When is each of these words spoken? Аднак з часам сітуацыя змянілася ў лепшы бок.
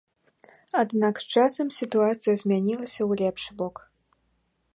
Аднак 0.81 1.13
з 1.23 1.27
часам 1.35 1.67
сітуацыя 1.81 2.33
змянілася 2.45 2.97
ў 3.09 3.23
лепшы 3.25 3.51
бок. 3.61 3.75